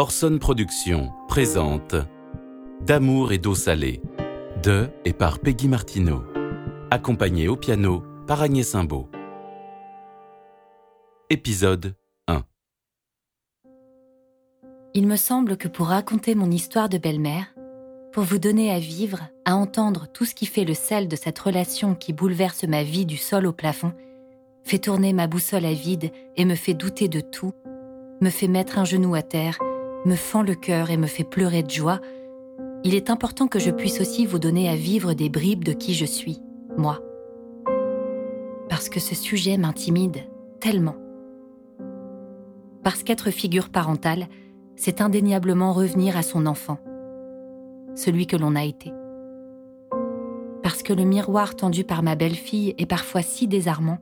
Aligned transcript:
Orson 0.00 0.38
Productions 0.40 1.12
présente 1.28 1.94
D'amour 2.86 3.32
et 3.32 3.38
d'eau 3.38 3.54
salée 3.54 4.00
de 4.62 4.88
et 5.04 5.12
par 5.12 5.40
Peggy 5.40 5.68
Martineau, 5.68 6.22
accompagné 6.90 7.48
au 7.48 7.56
piano 7.56 8.02
par 8.26 8.40
Agnès 8.40 8.66
Simbaud. 8.66 9.10
Épisode 11.28 11.96
1 12.28 12.44
Il 14.94 15.06
me 15.06 15.16
semble 15.16 15.58
que 15.58 15.68
pour 15.68 15.88
raconter 15.88 16.34
mon 16.34 16.50
histoire 16.50 16.88
de 16.88 16.96
belle-mère, 16.96 17.54
pour 18.14 18.22
vous 18.22 18.38
donner 18.38 18.72
à 18.72 18.78
vivre, 18.78 19.28
à 19.44 19.54
entendre 19.54 20.06
tout 20.10 20.24
ce 20.24 20.34
qui 20.34 20.46
fait 20.46 20.64
le 20.64 20.72
sel 20.72 21.08
de 21.08 21.16
cette 21.16 21.38
relation 21.38 21.94
qui 21.94 22.14
bouleverse 22.14 22.64
ma 22.64 22.84
vie 22.84 23.04
du 23.04 23.18
sol 23.18 23.44
au 23.44 23.52
plafond, 23.52 23.92
fait 24.64 24.78
tourner 24.78 25.12
ma 25.12 25.26
boussole 25.26 25.66
à 25.66 25.74
vide 25.74 26.10
et 26.36 26.46
me 26.46 26.54
fait 26.54 26.72
douter 26.72 27.08
de 27.08 27.20
tout, 27.20 27.52
me 28.22 28.30
fait 28.30 28.48
mettre 28.48 28.78
un 28.78 28.86
genou 28.86 29.14
à 29.14 29.20
terre, 29.20 29.58
me 30.04 30.14
fend 30.14 30.42
le 30.42 30.54
cœur 30.54 30.90
et 30.90 30.96
me 30.96 31.06
fait 31.06 31.24
pleurer 31.24 31.62
de 31.62 31.70
joie, 31.70 32.00
il 32.84 32.94
est 32.94 33.10
important 33.10 33.46
que 33.46 33.58
je 33.58 33.70
puisse 33.70 34.00
aussi 34.00 34.24
vous 34.24 34.38
donner 34.38 34.68
à 34.68 34.76
vivre 34.76 35.12
des 35.12 35.28
bribes 35.28 35.64
de 35.64 35.72
qui 35.72 35.94
je 35.94 36.06
suis, 36.06 36.40
moi. 36.78 37.00
Parce 38.68 38.88
que 38.88 39.00
ce 39.00 39.14
sujet 39.14 39.58
m'intimide 39.58 40.24
tellement. 40.60 40.96
Parce 42.82 43.02
qu'être 43.02 43.30
figure 43.30 43.68
parentale, 43.68 44.28
c'est 44.76 45.02
indéniablement 45.02 45.74
revenir 45.74 46.16
à 46.16 46.22
son 46.22 46.46
enfant, 46.46 46.78
celui 47.94 48.26
que 48.26 48.36
l'on 48.36 48.56
a 48.56 48.64
été. 48.64 48.92
Parce 50.62 50.82
que 50.82 50.94
le 50.94 51.04
miroir 51.04 51.56
tendu 51.56 51.84
par 51.84 52.02
ma 52.02 52.14
belle-fille 52.14 52.74
est 52.78 52.86
parfois 52.86 53.22
si 53.22 53.46
désarmant 53.46 53.98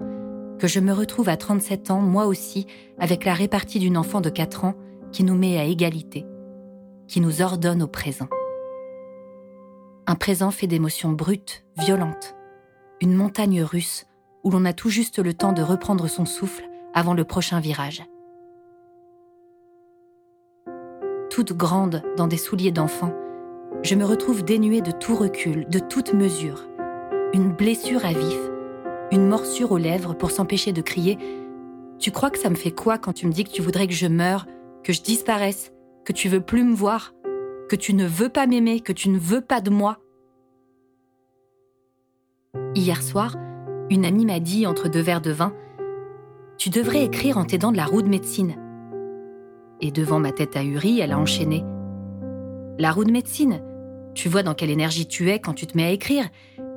que 0.60 0.68
je 0.68 0.80
me 0.80 0.92
retrouve 0.92 1.28
à 1.28 1.36
37 1.36 1.90
ans, 1.90 2.00
moi 2.00 2.26
aussi, 2.26 2.66
avec 2.98 3.24
la 3.24 3.34
répartie 3.34 3.78
d'une 3.78 3.96
enfant 3.96 4.20
de 4.20 4.30
4 4.30 4.64
ans 4.64 4.74
qui 5.12 5.24
nous 5.24 5.36
met 5.36 5.58
à 5.58 5.64
égalité, 5.64 6.26
qui 7.06 7.20
nous 7.20 7.42
ordonne 7.42 7.82
au 7.82 7.86
présent. 7.86 8.28
Un 10.06 10.14
présent 10.14 10.50
fait 10.50 10.66
d'émotions 10.66 11.12
brutes, 11.12 11.64
violentes, 11.76 12.36
une 13.00 13.14
montagne 13.14 13.62
russe 13.62 14.06
où 14.44 14.50
l'on 14.50 14.64
a 14.64 14.72
tout 14.72 14.90
juste 14.90 15.18
le 15.18 15.34
temps 15.34 15.52
de 15.52 15.62
reprendre 15.62 16.08
son 16.08 16.24
souffle 16.24 16.68
avant 16.94 17.14
le 17.14 17.24
prochain 17.24 17.60
virage. 17.60 18.04
Toute 21.30 21.52
grande 21.52 22.02
dans 22.16 22.26
des 22.26 22.36
souliers 22.36 22.72
d'enfant, 22.72 23.12
je 23.82 23.94
me 23.94 24.04
retrouve 24.04 24.44
dénuée 24.44 24.80
de 24.80 24.90
tout 24.90 25.14
recul, 25.14 25.68
de 25.68 25.78
toute 25.78 26.14
mesure, 26.14 26.66
une 27.32 27.52
blessure 27.52 28.04
à 28.04 28.12
vif 28.12 28.38
une 29.10 29.26
morsure 29.26 29.72
aux 29.72 29.78
lèvres 29.78 30.14
pour 30.14 30.30
s'empêcher 30.30 30.72
de 30.72 30.82
crier 30.82 31.18
Tu 31.98 32.10
crois 32.10 32.30
que 32.30 32.38
ça 32.38 32.50
me 32.50 32.54
fait 32.54 32.70
quoi 32.70 32.98
quand 32.98 33.12
tu 33.12 33.26
me 33.26 33.32
dis 33.32 33.44
que 33.44 33.50
tu 33.50 33.62
voudrais 33.62 33.86
que 33.86 33.94
je 33.94 34.06
meure, 34.06 34.46
que 34.88 34.94
je 34.94 35.02
disparaisse, 35.02 35.70
que 36.06 36.14
tu 36.14 36.30
veux 36.30 36.40
plus 36.40 36.64
me 36.64 36.74
voir, 36.74 37.12
que 37.68 37.76
tu 37.76 37.92
ne 37.92 38.06
veux 38.06 38.30
pas 38.30 38.46
m'aimer, 38.46 38.80
que 38.80 38.94
tu 38.94 39.10
ne 39.10 39.18
veux 39.18 39.42
pas 39.42 39.60
de 39.60 39.68
moi. 39.68 39.98
Hier 42.74 43.02
soir, 43.02 43.36
une 43.90 44.06
amie 44.06 44.24
m'a 44.24 44.40
dit 44.40 44.66
entre 44.66 44.88
deux 44.88 45.02
verres 45.02 45.20
de 45.20 45.30
vin 45.30 45.52
Tu 46.56 46.70
devrais 46.70 47.04
écrire 47.04 47.36
en 47.36 47.44
t'aidant 47.44 47.70
de 47.70 47.76
la 47.76 47.84
roue 47.84 48.00
de 48.00 48.08
médecine. 48.08 48.56
Et 49.82 49.90
devant 49.90 50.20
ma 50.20 50.32
tête 50.32 50.56
ahurie, 50.56 51.00
elle 51.00 51.12
a 51.12 51.18
enchaîné 51.18 51.66
La 52.78 52.90
roue 52.90 53.04
de 53.04 53.12
médecine 53.12 53.60
Tu 54.14 54.30
vois 54.30 54.42
dans 54.42 54.54
quelle 54.54 54.70
énergie 54.70 55.06
tu 55.06 55.28
es 55.28 55.38
quand 55.38 55.52
tu 55.52 55.66
te 55.66 55.76
mets 55.76 55.84
à 55.84 55.90
écrire. 55.90 56.24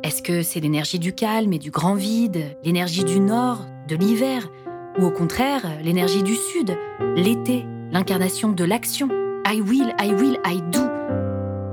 Est-ce 0.04 0.22
que 0.22 0.42
c'est 0.42 0.60
l'énergie 0.60 1.00
du 1.00 1.14
calme 1.14 1.54
et 1.54 1.60
du 1.60 1.72
grand 1.72 1.96
vide, 1.96 2.58
l'énergie 2.66 3.06
du 3.06 3.22
nord, 3.22 3.66
de 3.88 3.96
l'hiver, 3.96 4.50
ou 5.00 5.06
au 5.06 5.12
contraire 5.12 5.62
l'énergie 5.82 6.24
du 6.24 6.36
sud, 6.36 6.78
l'été, 7.16 7.64
l'incarnation 7.92 8.52
de 8.52 8.64
l'action 8.64 9.10
I 9.46 9.62
will, 9.62 9.94
I 10.00 10.14
will, 10.14 10.40
I 10.46 10.62
do. 10.72 10.82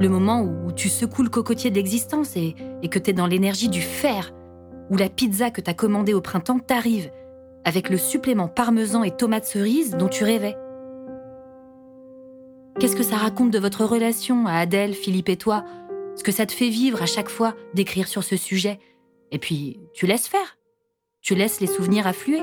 Le 0.00 0.08
moment 0.08 0.42
où 0.42 0.72
tu 0.72 0.88
secoues 0.88 1.22
le 1.22 1.28
cocotier 1.28 1.70
de 1.70 1.76
l'existence 1.76 2.36
et, 2.36 2.54
et 2.82 2.88
que 2.88 2.98
t'es 2.98 3.12
dans 3.12 3.26
l'énergie 3.26 3.68
du 3.68 3.80
faire, 3.80 4.32
où 4.90 4.96
la 4.96 5.08
pizza 5.08 5.50
que 5.50 5.60
t'as 5.60 5.74
commandée 5.74 6.14
au 6.14 6.20
printemps 6.20 6.58
t'arrive, 6.58 7.10
avec 7.64 7.90
le 7.90 7.98
supplément 7.98 8.48
parmesan 8.48 9.02
et 9.02 9.10
tomate 9.10 9.44
cerise 9.44 9.96
dont 9.96 10.08
tu 10.08 10.24
rêvais. 10.24 10.56
Qu'est-ce 12.80 12.96
que 12.96 13.02
ça 13.02 13.16
raconte 13.16 13.50
de 13.50 13.58
votre 13.58 13.84
relation 13.84 14.46
à 14.46 14.54
Adèle, 14.54 14.94
Philippe 14.94 15.28
et 15.28 15.36
toi? 15.36 15.64
Ce 16.16 16.22
que 16.22 16.32
ça 16.32 16.46
te 16.46 16.52
fait 16.52 16.68
vivre 16.68 17.02
à 17.02 17.06
chaque 17.06 17.28
fois 17.28 17.54
d'écrire 17.74 18.08
sur 18.08 18.24
ce 18.24 18.36
sujet? 18.36 18.78
Et 19.30 19.38
puis, 19.38 19.80
tu 19.94 20.06
laisses 20.06 20.28
faire. 20.28 20.58
Tu 21.20 21.34
laisses 21.34 21.60
les 21.60 21.66
souvenirs 21.66 22.06
affluer. 22.06 22.42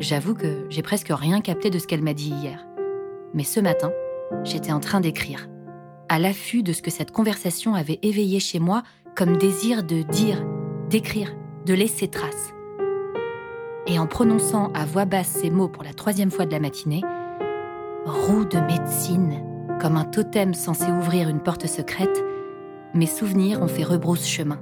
J'avoue 0.00 0.34
que 0.34 0.66
j'ai 0.70 0.82
presque 0.82 1.10
rien 1.10 1.40
capté 1.40 1.70
de 1.70 1.78
ce 1.78 1.86
qu'elle 1.86 2.02
m'a 2.02 2.14
dit 2.14 2.30
hier. 2.30 2.64
Mais 3.34 3.44
ce 3.44 3.60
matin, 3.60 3.92
j'étais 4.44 4.72
en 4.72 4.80
train 4.80 5.00
d'écrire, 5.00 5.48
à 6.08 6.18
l'affût 6.18 6.62
de 6.62 6.72
ce 6.72 6.82
que 6.82 6.90
cette 6.90 7.10
conversation 7.10 7.74
avait 7.74 7.98
éveillé 8.02 8.38
chez 8.40 8.60
moi 8.60 8.82
comme 9.16 9.36
désir 9.36 9.82
de 9.82 10.02
dire, 10.02 10.44
d'écrire, 10.88 11.34
de 11.66 11.74
laisser 11.74 12.08
trace. 12.08 12.54
Et 13.86 13.98
en 13.98 14.06
prononçant 14.06 14.72
à 14.72 14.84
voix 14.86 15.04
basse 15.04 15.28
ces 15.28 15.50
mots 15.50 15.68
pour 15.68 15.82
la 15.82 15.92
troisième 15.92 16.30
fois 16.30 16.46
de 16.46 16.52
la 16.52 16.60
matinée, 16.60 17.02
roue 18.06 18.44
de 18.44 18.58
médecine, 18.58 19.42
comme 19.80 19.96
un 19.96 20.04
totem 20.04 20.54
censé 20.54 20.90
ouvrir 20.90 21.28
une 21.28 21.40
porte 21.40 21.66
secrète, 21.66 22.24
mes 22.94 23.06
souvenirs 23.06 23.60
ont 23.60 23.68
fait 23.68 23.84
rebrousse 23.84 24.26
chemin. 24.26 24.60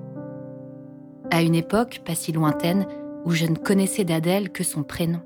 À 1.30 1.42
une 1.42 1.54
époque 1.54 2.02
pas 2.04 2.14
si 2.14 2.32
lointaine 2.32 2.86
où 3.24 3.32
je 3.32 3.46
ne 3.46 3.56
connaissais 3.56 4.04
d'Adèle 4.04 4.50
que 4.50 4.64
son 4.64 4.82
prénom. 4.82 5.20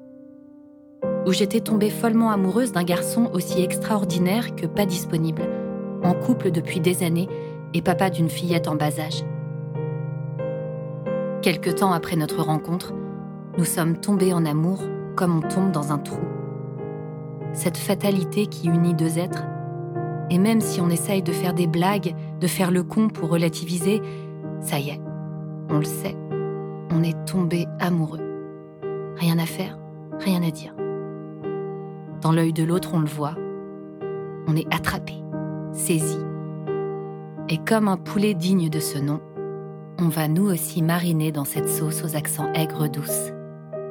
Où 1.26 1.32
j'étais 1.32 1.60
tombée 1.60 1.90
follement 1.90 2.30
amoureuse 2.30 2.70
d'un 2.70 2.84
garçon 2.84 3.28
aussi 3.32 3.60
extraordinaire 3.60 4.54
que 4.54 4.66
pas 4.66 4.86
disponible, 4.86 5.42
en 6.04 6.14
couple 6.14 6.52
depuis 6.52 6.78
des 6.78 7.02
années 7.02 7.28
et 7.74 7.82
papa 7.82 8.10
d'une 8.10 8.30
fillette 8.30 8.68
en 8.68 8.76
bas 8.76 9.00
âge. 9.00 9.24
Quelque 11.42 11.70
temps 11.70 11.92
après 11.92 12.16
notre 12.16 12.42
rencontre, 12.42 12.94
nous 13.58 13.64
sommes 13.64 13.98
tombés 13.98 14.32
en 14.32 14.44
amour 14.44 14.82
comme 15.16 15.38
on 15.38 15.48
tombe 15.48 15.72
dans 15.72 15.92
un 15.92 15.98
trou. 15.98 16.22
Cette 17.52 17.76
fatalité 17.76 18.46
qui 18.46 18.68
unit 18.68 18.94
deux 18.94 19.18
êtres 19.18 19.44
et 20.30 20.38
même 20.38 20.60
si 20.60 20.80
on 20.80 20.90
essaye 20.90 21.22
de 21.22 21.32
faire 21.32 21.54
des 21.54 21.66
blagues, 21.66 22.14
de 22.40 22.46
faire 22.46 22.70
le 22.70 22.82
con 22.82 23.08
pour 23.08 23.30
relativiser, 23.30 24.00
ça 24.60 24.78
y 24.78 24.90
est, 24.90 25.00
on 25.70 25.78
le 25.78 25.84
sait, 25.84 26.16
on 26.90 27.02
est 27.02 27.24
tombé 27.26 27.66
amoureux. 27.80 28.20
Rien 29.16 29.38
à 29.38 29.46
faire, 29.46 29.78
rien 30.20 30.42
à 30.42 30.50
dire. 30.50 30.74
Dans 32.26 32.32
l'œil 32.32 32.52
de 32.52 32.64
l'autre, 32.64 32.90
on 32.92 32.98
le 32.98 33.06
voit. 33.06 33.36
On 34.48 34.56
est 34.56 34.66
attrapé, 34.74 35.12
saisi. 35.70 36.18
Et 37.48 37.58
comme 37.58 37.86
un 37.86 37.96
poulet 37.96 38.34
digne 38.34 38.68
de 38.68 38.80
ce 38.80 38.98
nom, 38.98 39.20
on 40.00 40.08
va 40.08 40.26
nous 40.26 40.50
aussi 40.50 40.82
mariner 40.82 41.30
dans 41.30 41.44
cette 41.44 41.68
sauce 41.68 42.02
aux 42.02 42.16
accents 42.16 42.52
aigres 42.52 42.88
douces. 42.88 43.30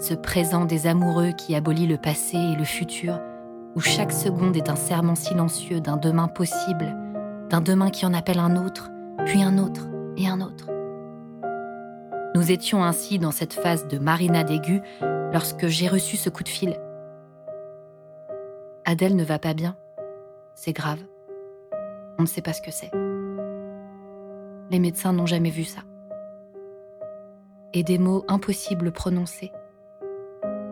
Ce 0.01 0.13
présent 0.13 0.65
des 0.65 0.85
amoureux 0.85 1.31
qui 1.37 1.55
abolit 1.55 1.87
le 1.87 1.95
passé 1.95 2.35
et 2.35 2.57
le 2.57 2.65
futur 2.65 3.21
où 3.73 3.79
chaque 3.79 4.11
seconde 4.11 4.57
est 4.57 4.69
un 4.69 4.75
serment 4.75 5.15
silencieux 5.15 5.79
d'un 5.79 5.95
demain 5.95 6.27
possible, 6.27 6.93
d'un 7.49 7.61
demain 7.61 7.89
qui 7.89 8.05
en 8.05 8.13
appelle 8.13 8.39
un 8.39 8.57
autre, 8.57 8.91
puis 9.25 9.43
un 9.43 9.57
autre 9.57 9.87
et 10.17 10.27
un 10.27 10.41
autre. 10.41 10.69
Nous 12.35 12.51
étions 12.51 12.83
ainsi 12.83 13.17
dans 13.17 13.31
cette 13.31 13.53
phase 13.53 13.87
de 13.87 13.97
marinade 13.97 14.51
aiguë 14.51 14.81
lorsque 15.31 15.67
j'ai 15.67 15.87
reçu 15.87 16.17
ce 16.17 16.29
coup 16.29 16.43
de 16.43 16.49
fil. 16.49 16.77
Adèle 18.95 19.17
ne 19.17 19.25
va 19.25 19.39
pas 19.39 19.53
bien. 19.53 19.75
C'est 20.53 20.71
grave. 20.71 21.01
On 22.17 22.21
ne 22.21 22.27
sait 22.27 22.41
pas 22.41 22.53
ce 22.53 22.61
que 22.61 22.71
c'est. 22.71 22.91
Les 24.71 24.79
médecins 24.79 25.11
n'ont 25.11 25.25
jamais 25.25 25.49
vu 25.49 25.65
ça. 25.65 25.81
Et 27.73 27.83
des 27.83 27.97
mots 27.97 28.23
impossibles 28.29 28.93
prononcés. 28.93 29.51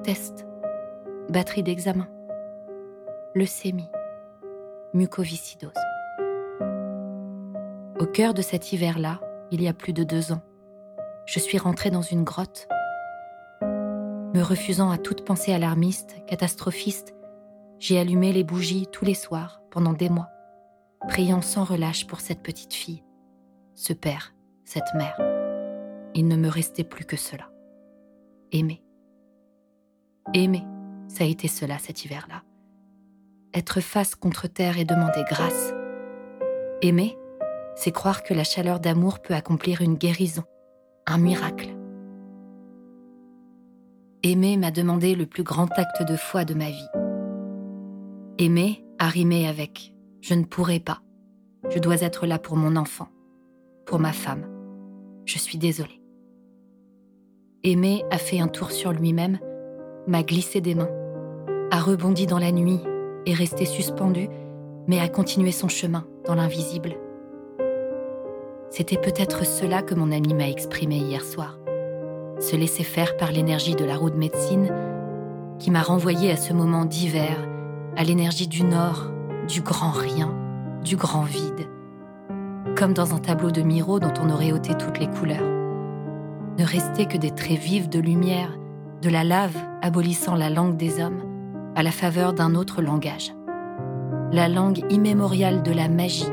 Test. 0.04 0.48
Batterie 1.28 1.64
d'examen 1.64 2.08
leucémie, 3.36 3.90
mucoviscidose. 4.94 5.74
Au 8.00 8.06
cœur 8.06 8.34
de 8.34 8.42
cet 8.42 8.72
hiver-là, 8.72 9.20
il 9.52 9.62
y 9.62 9.68
a 9.68 9.74
plus 9.74 9.92
de 9.92 10.06
deux 10.06 10.32
ans, 10.32 10.44
je 11.26 11.40
suis 11.40 11.58
rentrée 11.58 11.90
dans 11.90 12.02
une 12.04 12.24
grotte. 12.24 12.70
Me 13.62 14.42
refusant 14.42 14.92
à 14.92 14.98
toute 14.98 15.26
pensée 15.26 15.52
alarmiste, 15.52 16.16
catastrophiste, 16.26 17.16
j'ai 17.80 18.00
allumé 18.00 18.34
les 18.34 18.44
bougies 18.44 18.88
tous 18.92 19.06
les 19.06 19.14
soirs 19.14 19.62
pendant 19.72 19.94
des 19.94 20.10
mois, 20.10 20.30
priant 21.08 21.42
sans 21.42 21.64
relâche 21.64 22.08
pour 22.08 22.20
cette 22.20 22.42
petite 22.42 22.74
fille, 22.74 23.04
ce 23.76 23.94
père, 23.94 24.34
cette 24.64 24.94
mère. 24.96 25.18
Il 26.16 26.28
ne 26.28 26.36
me 26.36 26.48
restait 26.48 26.84
plus 26.84 27.06
que 27.06 27.18
cela. 27.18 27.50
Aimer. 28.52 28.84
Aimer, 30.34 30.66
ça 31.08 31.24
a 31.24 31.28
été 31.28 31.48
cela 31.48 31.80
cet 31.80 32.06
hiver-là 32.06 32.44
être 33.54 33.82
face 33.82 34.16
contre 34.16 34.48
terre 34.48 34.78
et 34.78 34.86
demander 34.86 35.24
grâce. 35.30 35.74
Aimer, 36.82 37.18
c'est 37.76 37.92
croire 37.92 38.24
que 38.24 38.34
la 38.34 38.44
chaleur 38.44 38.80
d'amour 38.80 39.20
peut 39.20 39.34
accomplir 39.34 39.82
une 39.82 39.96
guérison, 39.96 40.44
un 41.06 41.18
miracle. 41.18 41.76
Aimer 44.24 44.58
m'a 44.58 44.72
demandé 44.72 45.16
le 45.16 45.26
plus 45.26 45.44
grand 45.44 45.72
acte 45.78 46.04
de 46.04 46.16
foi 46.16 46.46
de 46.46 46.54
ma 46.54 46.70
vie. 46.70 47.03
Aimer, 48.40 48.84
à 48.98 49.10
rimer 49.10 49.48
avec 49.48 49.94
Je 50.22 50.34
ne 50.34 50.44
pourrai 50.44 50.80
pas. 50.80 51.02
Je 51.70 51.78
dois 51.78 52.02
être 52.02 52.26
là 52.26 52.40
pour 52.40 52.58
mon 52.58 52.76
enfant, 52.76 53.08
pour 53.86 54.00
ma 54.00 54.12
femme. 54.12 54.48
Je 55.26 55.38
suis 55.38 55.60
désolée. 55.60 56.02
Aimé 57.64 58.04
a 58.10 58.18
fait 58.18 58.40
un 58.40 58.48
tour 58.48 58.72
sur 58.72 58.92
lui-même, 58.92 59.38
m'a 60.08 60.24
glissé 60.24 60.62
des 60.62 60.74
mains, 60.74 60.90
a 61.70 61.80
rebondi 61.80 62.26
dans 62.26 62.40
la 62.40 62.52
nuit 62.52 62.80
et 63.28 63.36
resté 63.36 63.66
suspendu, 63.66 64.28
mais 64.88 65.00
a 65.00 65.10
continué 65.10 65.52
son 65.52 65.68
chemin 65.68 66.08
dans 66.26 66.34
l'invisible. 66.34 66.96
C'était 68.72 68.98
peut-être 68.98 69.46
cela 69.46 69.84
que 69.84 69.94
mon 69.94 70.12
ami 70.12 70.34
m'a 70.34 70.50
exprimé 70.50 70.98
hier 70.98 71.24
soir. 71.24 71.60
Se 72.40 72.56
laisser 72.56 72.84
faire 72.84 73.16
par 73.16 73.32
l'énergie 73.32 73.76
de 73.76 73.86
la 73.86 73.96
roue 73.96 74.10
de 74.10 74.18
médecine 74.18 74.74
qui 75.60 75.70
m'a 75.70 75.84
renvoyé 75.84 76.32
à 76.32 76.36
ce 76.36 76.52
moment 76.52 76.84
d'hiver, 76.84 77.38
à 77.96 78.04
l'énergie 78.04 78.48
du 78.48 78.64
nord, 78.64 79.12
du 79.48 79.62
grand 79.62 79.92
rien, 79.92 80.34
du 80.84 80.96
grand 80.96 81.24
vide. 81.24 81.68
Comme 82.78 82.94
dans 82.94 83.14
un 83.14 83.20
tableau 83.20 83.52
de 83.52 83.62
Miro 83.62 84.00
dont 84.00 84.14
on 84.22 84.30
aurait 84.30 84.52
ôté 84.52 84.74
toutes 84.76 85.00
les 85.00 85.08
couleurs. 85.08 85.48
Ne 86.58 86.66
restait 86.66 87.06
que 87.06 87.18
des 87.18 87.32
traits 87.32 87.60
vifs 87.60 87.90
de 87.90 88.00
lumière, 88.00 88.58
de 89.02 89.10
la 89.10 89.24
lave 89.24 89.56
abolissant 89.82 90.36
la 90.36 90.50
langue 90.50 90.78
des 90.78 91.02
hommes 91.02 91.24
à 91.76 91.84
la 91.84 91.92
faveur 91.92 92.34
d'un 92.34 92.56
autre 92.56 92.82
langage. 92.82 93.34
La 94.32 94.48
langue 94.48 94.84
immémoriale 94.90 95.62
de 95.62 95.72
la 95.72 95.90
magie, 95.90 96.32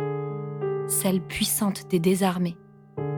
celle 0.87 1.21
puissante 1.21 1.89
des 1.91 1.99
désarmés, 1.99 2.57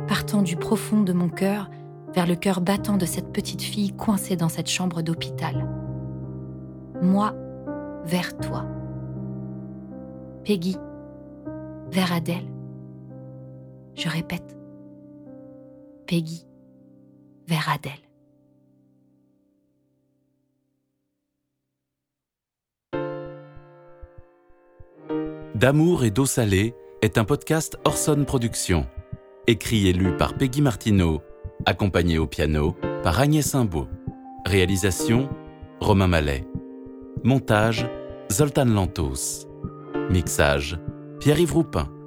partant 0.09 0.43
du 0.43 0.57
profond 0.57 1.03
de 1.03 1.13
mon 1.13 1.29
cœur 1.29 1.71
vers 2.15 2.27
le 2.27 2.35
cœur 2.35 2.61
battant 2.61 2.97
de 2.97 3.07
cette 3.07 3.33
petite 3.33 3.63
fille 3.63 3.93
coincée 3.93 4.37
dans 4.37 4.49
cette 4.49 4.69
chambre 4.69 5.03
d'hôpital. 5.03 5.69
Moi 7.01 7.35
vers 8.05 8.37
toi. 8.39 8.65
Peggy 10.45 10.77
vers 11.91 12.13
Adèle. 12.13 12.49
Je 13.95 14.09
répète. 14.09 14.57
Peggy 16.07 16.47
vers 17.47 17.69
Adèle. 17.71 17.93
D'amour 25.55 26.05
et 26.05 26.11
d'eau 26.11 26.27
salée 26.27 26.75
est 27.03 27.19
un 27.19 27.25
podcast 27.25 27.79
Orson 27.85 28.25
Productions, 28.27 28.87
écrit 29.47 29.87
et 29.87 29.93
lu 29.93 30.17
par 30.17 30.37
Peggy 30.37 30.61
Martineau, 30.61 31.23
accompagné 31.67 32.19
au 32.19 32.27
piano 32.27 32.75
par 33.05 33.21
Agnès 33.21 33.47
Simbaud. 33.47 33.87
Réalisation 34.45 35.29
Romain 35.81 36.09
Mallet. 36.09 36.45
Montage 37.25 37.87
Zoltan 38.33 38.75
Lantos. 38.75 39.47
Mixage 40.11 40.77
Pierre-Yves 41.21 41.53
Roupin. 41.53 42.02